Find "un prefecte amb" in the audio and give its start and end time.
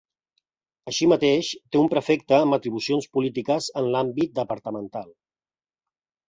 1.81-2.57